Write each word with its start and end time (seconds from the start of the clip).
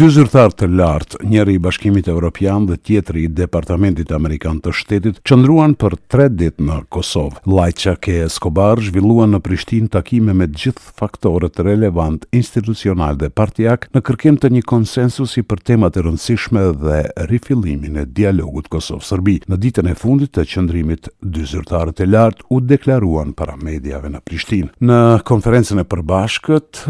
Dy 0.00 0.06
zyrtarë 0.08 0.54
të 0.56 0.66
lartë, 0.78 1.18
njëri 1.28 1.58
i 1.58 1.60
Bashkimit 1.60 2.06
Evropian 2.08 2.64
dhe 2.64 2.78
tjetri 2.80 3.26
i 3.26 3.30
Departamentit 3.36 4.08
Amerikan 4.16 4.56
të 4.64 4.72
Shtetit, 4.78 5.18
qëndruan 5.28 5.74
për 5.76 5.98
3 6.14 6.30
ditë 6.40 6.64
në 6.64 6.76
Kosovë. 6.94 7.42
Lajça 7.52 7.92
Ke 8.00 8.14
Escobar 8.24 8.80
zhvilluan 8.80 9.34
në 9.36 9.42
Prishtinë 9.44 9.90
takime 9.92 10.32
me 10.32 10.46
të 10.48 10.62
gjithë 10.62 10.94
faktorët 11.02 11.60
relevant 11.66 12.24
institucional 12.32 13.18
dhe 13.20 13.28
partijak 13.28 13.90
në 13.92 14.00
kërkim 14.08 14.38
të 14.40 14.50
një 14.56 14.62
konsensusi 14.72 15.44
për 15.44 15.60
temat 15.72 16.00
e 16.00 16.06
rëndësishme 16.08 16.64
dhe 16.80 17.02
rifillimin 17.28 18.00
e 18.00 18.06
dialogut 18.08 18.72
Kosov-Serbi. 18.72 19.36
Në 19.52 19.60
ditën 19.66 19.92
e 19.92 19.98
fundit 20.00 20.32
të 20.32 20.46
qëndrimit, 20.54 21.12
dy 21.28 21.44
zyrtarë 21.52 21.92
të 22.00 22.08
lartë 22.08 22.48
u 22.56 22.62
deklaruan 22.72 23.36
para 23.36 23.58
mediave 23.60 24.08
në 24.16 24.24
Prishtinë. 24.24 24.72
Në 24.80 25.02
konferencën 25.28 25.84
e 25.84 25.86
përbashkët 25.92 26.86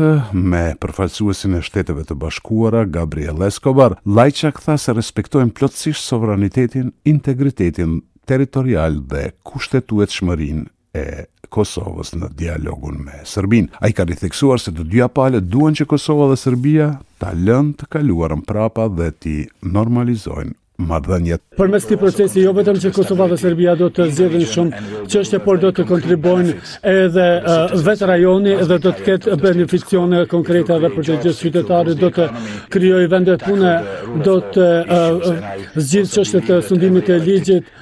me 0.54 0.62
përfaqësuesin 0.78 1.58
e 1.58 1.64
Shteteve 1.66 2.06
të 2.06 2.20
Bashkuara 2.22 2.86
Gabriel 3.00 3.40
Escobar, 3.48 3.96
Lajçak 4.16 4.58
tha 4.64 4.74
se 4.80 4.92
respektojnë 4.92 5.54
plotësisht 5.56 6.04
sovranitetin, 6.04 6.90
integritetin 7.08 7.94
territorial 8.28 8.98
dhe 9.10 9.30
kushtetuet 9.48 10.12
shmërin 10.16 10.66
e 10.92 11.06
Kosovës 11.50 12.12
në 12.14 12.28
dialogun 12.38 13.00
me 13.06 13.22
Serbin. 13.26 13.70
A 13.82 13.88
i 13.90 13.94
ka 13.96 14.04
ritheksuar 14.06 14.60
se 14.62 14.70
të 14.76 14.84
dyja 14.92 15.08
pale 15.16 15.40
duen 15.42 15.74
që 15.80 15.88
Kosova 15.94 16.28
dhe 16.30 16.36
Serbia 16.44 16.90
ta 17.22 17.32
lënë 17.34 17.78
të 17.80 17.88
kaluarën 17.96 18.44
prapa 18.50 18.84
dhe 19.00 19.08
ti 19.24 19.34
normalizojnë 19.78 20.54
madhënjet. 20.88 21.40
Për 21.58 21.68
mes 21.70 21.84
procesi, 22.00 22.40
jo 22.44 22.52
vetëm 22.56 22.78
që 22.82 22.92
Kosova 22.94 23.26
dhe 23.30 23.36
Serbia 23.40 23.74
do 23.78 23.88
të 23.94 24.06
zjedhin 24.16 24.44
shumë 24.52 24.82
që 25.10 25.20
është 25.22 25.36
e 25.38 25.42
por 25.44 25.60
do 25.62 25.70
të 25.76 25.84
kontribojnë 25.88 26.54
edhe 26.92 27.26
vetë 27.86 28.08
rajoni 28.08 28.54
dhe 28.60 28.68
do 28.86 28.92
të 28.96 29.04
ketë 29.08 29.36
beneficione 29.42 30.22
konkrete 30.30 30.76
edhe 30.76 30.90
për 30.94 31.06
të 31.06 31.16
gjithë 31.16 31.34
qytetarët, 31.42 32.00
do 32.02 32.10
të 32.16 32.28
kryoj 32.72 33.04
vendet 33.12 33.44
pune, 33.46 33.74
do 34.24 34.38
të 34.54 34.68
zjithë 35.76 36.14
që 36.14 36.24
është 36.24 36.44
të 36.48 36.60
sundimit 36.68 37.10
e 37.10 37.18
ligjit 37.20 37.74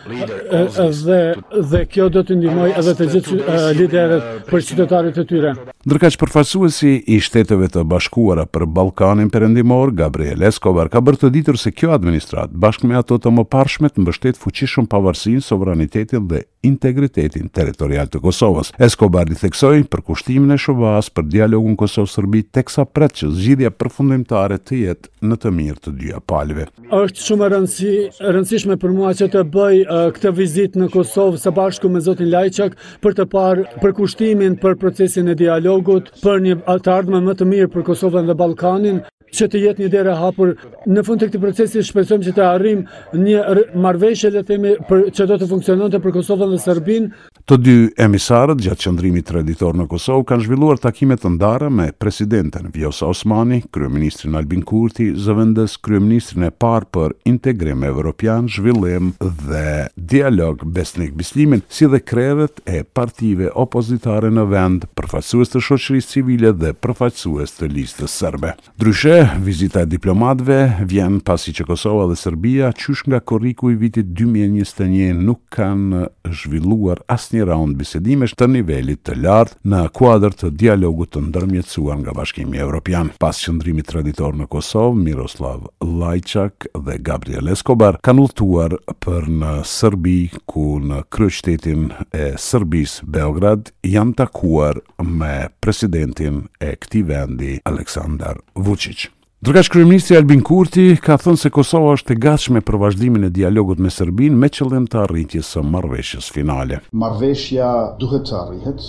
dhe 1.73 1.85
kjo 1.93 2.09
do 2.19 2.25
të 2.29 2.39
ndimoj 2.41 2.73
edhe 2.83 2.97
të 2.99 3.11
gjithë 3.15 3.59
lideret 3.81 4.35
për 4.51 4.69
qytetarët 4.73 5.23
e 5.23 5.29
tyre. 5.31 5.55
Ndërka 5.89 6.09
që 6.13 6.19
përfasuesi 6.21 6.89
i 7.09 7.17
shteteve 7.25 7.65
të 7.73 7.81
bashkuara 7.89 8.43
për 8.53 8.67
Balkanin 8.77 9.31
përëndimor, 9.33 9.95
Gabriel 9.97 10.43
Escobar 10.45 10.91
ka 10.93 11.01
bërë 11.01 11.21
të 11.23 11.29
ditur 11.33 11.57
se 11.57 11.71
kjo 11.73 11.95
administrat, 11.97 12.53
bashkë 12.61 12.91
me 12.91 12.99
ato 13.01 13.17
të 13.17 13.33
më 13.33 13.47
parshmet, 13.49 13.97
mbështet 13.97 14.37
fuqishëm 14.37 14.85
pavarësin, 14.93 15.41
sovranitetin 15.47 16.27
dhe 16.29 16.43
integritetin 16.69 17.47
teritorial 17.55 18.11
të 18.11 18.21
Kosovës. 18.21 18.73
Eskobar 18.83 19.31
i 19.33 19.39
theksoj 19.39 19.79
për 19.89 20.03
kushtimin 20.11 20.53
e 20.53 20.59
shovas 20.61 21.09
për 21.15 21.25
dialogun 21.39 21.79
Kosovë-Sërbi, 21.81 22.43
teksa 22.59 22.85
pret 22.85 23.15
që 23.23 23.31
zgjidhja 23.39 23.73
përfundimtare 23.79 24.59
të 24.59 24.83
jetë 24.83 25.13
në 25.31 25.39
të 25.41 25.55
mirë 25.55 25.79
të 25.87 25.95
dyja 26.03 26.21
palve. 26.29 26.69
Êshtë 27.01 27.25
shumë 27.31 27.49
rëndësishme 27.55 28.77
për 28.83 28.93
mua 28.99 29.15
që 29.19 29.31
të 29.33 29.47
bëj 29.55 29.81
këtë 30.19 30.35
vizit 30.43 30.77
në 30.79 30.91
Kosovë 30.93 31.41
së 31.47 31.55
bashku 31.57 31.89
me 31.95 32.03
Zotin 32.09 32.29
Lajqak 32.35 32.77
për 33.07 33.17
të 33.21 33.29
parë 33.33 33.67
për 33.81 33.97
kushtimin 34.03 34.59
për 34.63 34.77
procesin 34.83 35.31
e 35.33 35.39
dialog 35.41 35.78
dialogut 35.79 36.11
për 36.23 36.43
një 36.45 36.57
të 36.85 36.93
ardhme 36.93 37.21
më 37.29 37.35
të 37.39 37.47
mirë 37.49 37.71
për 37.75 37.87
Kosovën 37.89 38.27
dhe 38.29 38.35
Balkanin, 38.35 39.01
që 39.31 39.47
të 39.53 39.59
jetë 39.61 39.83
një 39.83 39.89
dere 39.93 40.15
hapur. 40.17 40.55
Në 40.89 41.03
fund 41.05 41.21
të 41.21 41.29
këti 41.29 41.39
procesi 41.43 41.83
shpesojmë 41.85 42.25
që 42.25 42.33
të 42.39 42.45
arrim 42.49 42.79
një 43.13 43.77
marveshe 43.85 44.31
dhe 44.33 44.41
temi 44.49 44.71
që 44.89 45.27
do 45.29 45.37
të 45.43 45.49
funksionon 45.51 45.91
të 45.93 46.01
për 46.01 46.15
Kosovën 46.15 46.49
dhe 46.49 46.57
Sërbin. 46.63 47.11
Të 47.49 47.59
dy 47.65 47.75
emisarët 48.05 48.61
gjatë 48.61 48.87
qëndrimit 48.87 49.27
të 49.29 49.35
reditor 49.37 49.77
në 49.77 49.85
Kosovë 49.89 50.25
kanë 50.31 50.47
zhvilluar 50.47 50.81
takimet 50.81 51.21
të 51.23 51.33
ndara 51.37 51.69
me 51.73 51.91
presidenten 51.93 52.71
Vjosa 52.75 53.09
Osmani, 53.13 53.61
kryeministrin 53.73 54.37
Albin 54.37 54.65
Kurti, 54.69 55.11
zëvendës 55.17 55.77
kryeministrin 55.85 56.49
e 56.49 56.51
par 56.53 56.89
për 56.93 57.13
integrim 57.29 57.85
e 57.85 57.93
Europian, 57.93 58.49
zhvillim 58.49 59.13
dhe 59.21 59.67
dialog 59.97 60.65
besnik 60.65 61.13
bislimin, 61.21 61.65
si 61.69 61.85
dhe 61.89 62.01
krevet 62.01 62.65
e 62.69 62.81
partive 62.97 63.53
opozitare 63.65 64.33
në 64.33 64.49
vend 64.53 64.89
përfaqësues 65.09 65.49
të 65.53 65.61
shoqërisë 65.65 66.11
civile 66.13 66.51
dhe 66.61 66.75
përfaqësues 66.85 67.55
të 67.57 67.69
listës 67.73 68.13
serbe. 68.21 68.53
Ndryshe, 68.79 69.17
vizita 69.47 69.83
e 69.87 69.89
diplomatëve 69.89 70.61
vjen 70.91 71.19
pasi 71.27 71.53
që 71.57 71.65
Kosova 71.71 72.05
dhe 72.11 72.17
Serbia 72.19 72.69
qysh 72.77 73.07
nga 73.09 73.21
korriku 73.25 73.71
i 73.73 73.79
vitit 73.81 74.11
2021 74.19 75.23
nuk 75.29 75.41
kanë 75.55 76.05
zhvilluar 76.29 77.01
asnjë 77.15 77.47
raund 77.49 77.79
bisedimesh 77.81 78.35
të 78.39 78.51
nivelit 78.53 79.01
të 79.07 79.17
lartë 79.23 79.57
në 79.73 79.81
kuadër 79.97 80.37
të 80.43 80.51
dialogut 80.61 81.15
të 81.15 81.25
ndërmjetësuar 81.31 82.01
nga 82.03 82.13
Bashkimi 82.19 82.61
Evropian. 82.61 83.09
Pas 83.21 83.41
qëndrimit 83.47 83.89
traditor 83.91 84.37
në 84.39 84.49
Kosovë, 84.53 84.99
Miroslav 85.09 85.65
Lajçak 85.83 86.69
dhe 86.87 86.99
Gabriel 87.07 87.49
Escobar 87.55 87.97
kanë 88.05 88.27
udhëtuar 88.29 88.77
për 89.03 89.31
në 89.41 89.55
Serbi 89.67 90.19
ku 90.49 90.69
në 90.85 91.03
kryeqytetin 91.15 91.89
e 92.17 92.31
Serbisë 92.39 93.09
Beograd 93.15 93.73
janë 93.87 94.19
takuar 94.19 94.83
me 95.05 95.47
presidentin 95.61 96.43
e 96.61 96.75
këtij 96.77 97.05
vendi 97.09 97.61
Aleksandar 97.65 98.39
Vučić. 98.55 99.09
Druga 99.41 99.63
kryeministri 99.63 100.17
Albin 100.17 100.41
Kurti 100.43 100.97
ka 101.01 101.15
thënë 101.17 101.39
se 101.39 101.51
Kosova 101.55 101.93
është 101.95 102.15
e 102.15 102.17
gatshme 102.19 102.61
për 102.67 102.77
vazhdimin 102.83 103.25
e 103.29 103.31
dialogut 103.31 103.79
me 103.79 103.91
Serbinë 103.95 104.35
me 104.43 104.49
qëllim 104.51 104.89
të 104.91 104.99
arritjes 105.05 105.51
së 105.55 105.63
marrëveshjes 105.63 106.33
finale. 106.35 106.81
Marrëveshja 106.91 107.69
duhet 108.03 108.27
të 108.27 108.35
arrihet, 108.41 108.83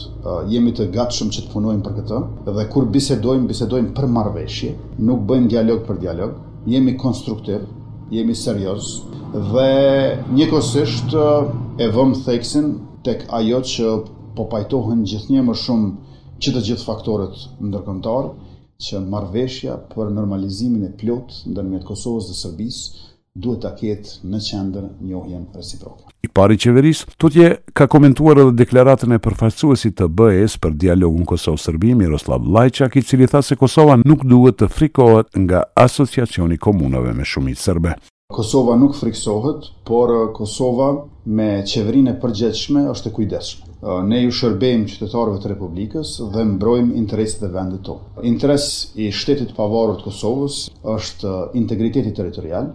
jemi 0.50 0.74
të 0.74 0.90
gatshëm 0.98 1.30
që 1.36 1.44
të 1.46 1.54
punojmë 1.54 1.84
për 1.86 1.96
këtë 2.00 2.22
dhe 2.58 2.66
kur 2.74 2.90
bisedojmë, 2.98 3.46
bisedojmë 3.54 3.94
për 4.00 4.10
marrëveshje, 4.18 4.74
nuk 4.98 5.22
bëjmë 5.30 5.52
dialog 5.54 5.86
për 5.88 6.02
dialog, 6.08 6.34
jemi 6.66 6.98
konstruktiv, 7.04 7.70
jemi 8.18 8.34
serioz 8.36 8.90
dhe 9.54 9.72
njëkosisht 10.34 11.14
e 11.86 11.94
vëmë 11.94 12.24
theksin 12.26 12.74
tek 13.06 13.28
ajo 13.30 13.62
që 13.62 13.94
po 14.40 14.48
pajtohen 14.48 15.04
një 15.04 15.42
më 15.50 15.56
shumë 15.66 15.92
që 16.44 16.52
të 16.56 16.62
gjithë 16.70 16.86
faktorët 16.88 17.42
ndërkëmtar, 17.70 18.30
që 18.86 19.02
marveshja 19.12 19.74
për 19.92 20.14
normalizimin 20.16 20.86
e 20.88 20.92
plot 21.00 21.42
ndërmjet 21.52 21.84
Kosovës 21.90 22.30
dhe 22.30 22.36
Sërbis 22.44 22.78
duhet 23.44 23.60
ta 23.66 23.74
ketë 23.80 24.24
në 24.32 24.40
qendër 24.48 24.86
njohjen 25.10 25.44
reciproke. 25.56 26.08
I 26.24 26.30
pari 26.36 26.56
qeveris, 26.60 27.04
tutje 27.20 27.50
ka 27.76 27.88
komentuar 27.92 28.40
edhe 28.42 28.56
deklaratën 28.64 29.16
e 29.16 29.20
përfaqësuesit 29.24 29.98
të 30.00 30.08
BE-s 30.20 30.58
për 30.64 30.74
dialogun 30.84 31.24
Kosovë-Serbi 31.30 31.94
Miroslav 32.00 32.44
Lajçak, 32.56 32.96
i 33.00 33.04
cili 33.08 33.28
tha 33.32 33.40
se 33.44 33.56
Kosova 33.60 33.96
nuk 34.04 34.24
duhet 34.28 34.60
të 34.60 34.68
frikohet 34.72 35.36
nga 35.44 35.66
asociacioni 35.88 36.58
komunave 36.58 37.14
me 37.16 37.24
shumicë 37.28 37.62
serbe. 37.64 37.94
Kosova 38.36 38.76
nuk 38.80 38.96
friksohet, 39.00 39.72
por 39.88 40.16
Kosova 40.36 40.92
me 41.28 41.52
qeverinë 41.68 42.16
e 42.16 42.20
përgjithshme 42.22 42.84
është 42.92 43.12
e 43.12 43.16
kujdesshme 43.18 43.64
ne 44.08 44.20
ju 44.26 44.32
shërbejmë 44.38 44.90
qytetarëve 44.92 45.38
të 45.44 45.50
Republikës 45.54 46.10
dhe 46.34 46.44
mbrojmë 46.52 46.98
interesit 47.02 47.46
e 47.48 47.52
vendit 47.54 47.86
tonë. 47.90 48.26
Interes 48.32 48.66
i 49.00 49.08
shtetit 49.20 49.54
pavarur 49.60 50.00
të 50.02 50.08
Kosovës 50.10 50.58
është 50.96 51.34
integriteti 51.62 52.12
territorial, 52.20 52.68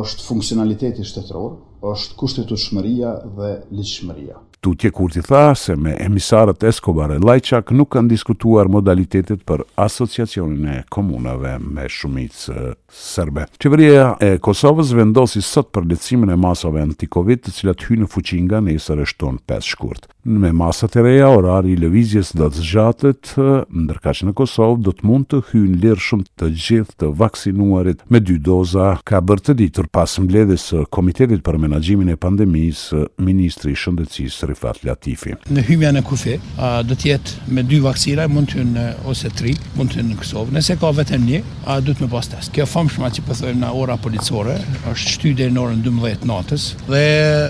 është 0.00 0.26
funksionaliteti 0.30 1.06
shtetëror, 1.12 1.54
është 1.94 2.18
kushtetueshmëria 2.24 3.14
dhe 3.38 3.52
ligjshmëria 3.78 4.40
tutje 4.64 4.88
kur 4.90 5.10
ti 5.12 5.20
tha 5.22 5.54
se 5.54 5.76
me 5.76 5.96
emisarët 6.00 6.62
Eskobar 6.64 7.10
e 7.12 7.18
Lajçak 7.20 7.68
nuk 7.76 7.90
kanë 7.92 8.08
diskutuar 8.14 8.70
modalitetet 8.72 9.42
për 9.44 9.60
asociacionin 9.76 10.64
e 10.72 10.78
komunave 10.94 11.58
me 11.60 11.84
shumicë 11.92 12.70
serbe. 12.94 13.44
Qeveria 13.60 14.14
e 14.24 14.38
Kosovës 14.44 14.94
vendosi 14.96 15.42
sot 15.44 15.68
për 15.74 15.88
lehtësimin 15.90 16.32
e 16.32 16.38
masave 16.40 16.80
anti-Covid, 16.80 17.42
të 17.44 17.52
cilat 17.58 17.84
hynë 17.90 18.06
në 18.06 18.10
fuqi 18.14 18.38
nga 18.46 18.62
nesër 18.64 19.04
e 19.04 19.06
shton 19.10 19.36
5 19.50 19.68
shkurt. 19.74 20.08
Me 20.24 20.54
masat 20.56 20.94
e 20.96 21.02
reja, 21.04 21.26
orari 21.28 21.74
i 21.74 21.76
levizjes 21.76 22.30
do 22.32 22.46
të 22.48 22.62
zgjatet, 22.64 23.34
ndërka 23.68 24.14
që 24.16 24.30
në 24.30 24.34
Kosovë 24.38 24.80
do 24.86 24.94
të 24.96 25.04
mund 25.10 25.28
të 25.34 25.42
hyjnë 25.50 25.80
lirë 25.84 26.06
shumë 26.06 26.26
të 26.40 26.48
gjithë 26.62 26.96
të 27.02 27.10
vaksinuarit 27.20 28.06
me 28.08 28.22
dy 28.24 28.38
doza, 28.48 28.94
ka 29.04 29.20
bërë 29.20 29.44
të 29.50 29.58
ditur 29.60 29.90
pas 29.92 30.16
mbledhjes 30.24 30.64
së 30.70 30.86
Komitetit 30.96 31.44
për 31.44 31.60
Menaxhimin 31.66 32.14
e 32.14 32.16
Pandemisë, 32.24 33.04
Ministri 33.28 33.74
i 33.76 33.80
Shëndetësisë 33.82 34.53
kufi, 34.60 34.86
Latifi. 34.86 35.34
Në 35.50 35.64
hymja 35.68 35.92
në 35.92 36.02
kufi, 36.06 36.36
a, 36.58 36.82
do 36.82 36.94
tjetë 36.94 37.52
me 37.54 37.62
dy 37.62 37.80
vaksira, 37.84 38.26
mund 38.28 38.50
të 38.52 38.64
në 38.74 38.84
ose 39.08 39.28
tri, 39.30 39.54
mund 39.76 39.92
të 39.92 40.02
në 40.04 40.16
Kosovë. 40.18 40.54
Nëse 40.54 40.76
ka 40.80 40.90
vetëm 40.94 41.24
një, 41.26 41.40
a, 41.66 41.80
do 41.80 41.92
të 41.94 42.04
me 42.04 42.08
pas 42.12 42.26
test. 42.28 42.52
Kjo 42.54 42.66
famë 42.66 42.92
shma 42.94 43.10
që 43.12 43.24
pëthojmë 43.24 43.60
po 43.64 43.66
në 43.66 43.72
ora 43.82 43.96
policore, 43.96 44.58
është 44.92 45.12
shty 45.14 45.34
dhe 45.38 45.50
në 45.52 45.60
orën 45.60 45.82
12 45.84 46.24
natës, 46.28 46.74
dhe 46.88 47.04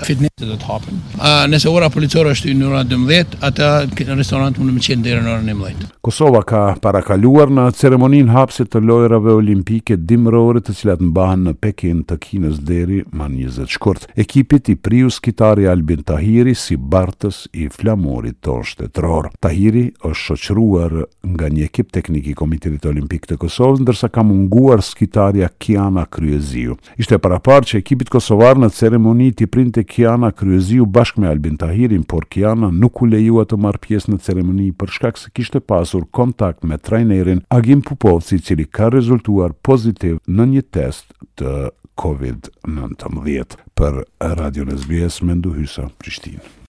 fitnesi 0.05 0.47
do 0.49 0.57
të 0.57 0.69
hapën. 0.71 1.03
Nëse 1.51 1.71
ora 1.71 1.89
policore 1.91 2.33
është 2.35 2.55
në 2.57 2.69
orën 2.71 2.89
12, 2.93 3.37
ata 3.41 3.69
në 3.91 4.19
restorant 4.19 4.59
mund 4.61 4.71
të 4.71 4.75
me 4.75 4.85
qenë 4.85 5.05
dhe 5.05 5.19
në 5.25 5.35
orën 5.35 5.49
11. 5.55 5.89
Kosova 6.05 6.43
ka 6.45 6.63
parakaluar 6.83 7.49
në 7.53 7.69
ceremonin 7.79 8.29
hapsit 8.35 8.69
të 8.73 8.81
lojrave 8.85 9.35
olimpike 9.41 9.97
dimrore 9.97 10.61
të 10.65 10.75
cilat 10.79 11.01
mbahen 11.05 11.45
në 11.49 11.55
Pekin 11.65 12.03
të 12.09 12.17
Kinës 12.21 12.59
deri 12.69 13.01
ma 13.13 13.29
20 13.31 13.69
shkurt. 13.73 14.05
Ekipit 14.21 14.69
i 14.69 14.75
prius 14.77 15.17
kitari 15.23 15.65
Albin 15.71 16.03
Tahiri 16.05 16.55
si 16.59 16.77
Bartës 16.95 17.39
i 17.59 17.67
flamurit 17.75 18.37
të 18.45 18.53
është 18.63 18.87
të 18.95 19.13
Tahiri 19.43 19.81
është 20.07 20.37
shoqruar 20.45 20.93
nga 21.33 21.49
një 21.51 21.65
ekip 21.67 21.91
teknik 21.93 22.29
i 22.31 22.35
Komitetit 22.39 22.87
Olimpik 22.87 23.27
të 23.27 23.39
Kosovës, 23.43 23.81
ndërsa 23.83 24.11
ka 24.15 24.23
munguar 24.23 24.79
skitarja 24.83 25.49
Kiana 25.59 26.05
Kryeziu. 26.07 26.77
Ishte 26.99 27.19
para 27.19 27.41
parë 27.43 27.71
që 27.71 27.81
ekipit 27.83 28.13
kosovar 28.15 28.59
në 28.63 28.71
ceremoni 28.79 29.33
t'i 29.33 29.47
print 29.49 29.63
printe 29.65 29.85
Kiana 29.91 30.31
Kryeziu 30.31 30.87
bashkë 30.87 31.21
me 31.25 31.29
Albin 31.33 31.57
Tahirin, 31.59 32.05
por 32.05 32.27
Kiana 32.31 32.71
nuk 32.71 33.03
u 33.03 33.07
lejua 33.11 33.45
të 33.49 33.59
marr 33.65 33.81
pjesë 33.83 34.13
në 34.13 34.21
ceremoni 34.27 34.71
për 34.79 34.93
shkak 34.97 35.19
se 35.19 35.31
kishte 35.35 35.61
pasur 35.65 36.05
kontakt 36.15 36.63
me 36.69 36.79
trajnerin 36.79 37.41
Agim 37.51 37.83
Pupovci, 37.83 38.39
cili 38.39 38.67
ka 38.69 38.91
rezultuar 38.95 39.55
pozitiv 39.67 40.19
në 40.29 40.47
një 40.53 40.67
test 40.77 41.15
të 41.39 41.71
COVID-19 42.03 43.57
për 43.79 44.03
Radio 44.37 44.67
Nesbjes 44.71 45.23
me 45.25 45.41
hysa 45.59 45.89
Prishtin. 45.99 46.64